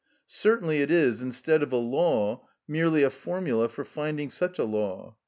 [0.25, 5.15] Certainly it is, instead of a law, merely a formula for finding such a law.